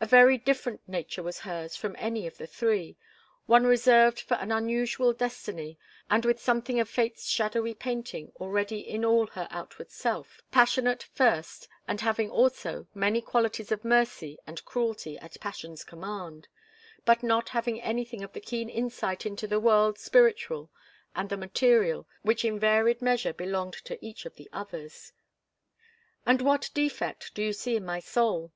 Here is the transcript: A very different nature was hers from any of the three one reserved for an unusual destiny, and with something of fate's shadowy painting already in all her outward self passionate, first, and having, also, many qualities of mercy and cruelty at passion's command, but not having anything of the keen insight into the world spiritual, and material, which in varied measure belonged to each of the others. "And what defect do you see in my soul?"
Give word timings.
A 0.00 0.04
very 0.04 0.36
different 0.36 0.80
nature 0.88 1.22
was 1.22 1.38
hers 1.46 1.76
from 1.76 1.94
any 1.96 2.26
of 2.26 2.38
the 2.38 2.46
three 2.48 2.96
one 3.46 3.64
reserved 3.68 4.18
for 4.18 4.34
an 4.38 4.50
unusual 4.50 5.12
destiny, 5.12 5.78
and 6.10 6.24
with 6.24 6.40
something 6.42 6.80
of 6.80 6.88
fate's 6.88 7.28
shadowy 7.28 7.72
painting 7.74 8.32
already 8.40 8.80
in 8.80 9.04
all 9.04 9.28
her 9.28 9.46
outward 9.48 9.92
self 9.92 10.42
passionate, 10.50 11.04
first, 11.04 11.68
and 11.86 12.00
having, 12.00 12.28
also, 12.32 12.88
many 12.94 13.20
qualities 13.20 13.70
of 13.70 13.84
mercy 13.84 14.36
and 14.44 14.64
cruelty 14.64 15.16
at 15.18 15.38
passion's 15.40 15.84
command, 15.84 16.48
but 17.04 17.22
not 17.22 17.50
having 17.50 17.80
anything 17.80 18.24
of 18.24 18.32
the 18.32 18.40
keen 18.40 18.68
insight 18.68 19.24
into 19.24 19.46
the 19.46 19.60
world 19.60 20.00
spiritual, 20.00 20.68
and 21.14 21.30
material, 21.38 22.08
which 22.22 22.44
in 22.44 22.58
varied 22.58 23.00
measure 23.00 23.32
belonged 23.32 23.74
to 23.74 24.04
each 24.04 24.26
of 24.26 24.34
the 24.34 24.48
others. 24.52 25.12
"And 26.26 26.42
what 26.42 26.70
defect 26.74 27.36
do 27.36 27.42
you 27.44 27.52
see 27.52 27.76
in 27.76 27.84
my 27.84 28.00
soul?" 28.00 28.50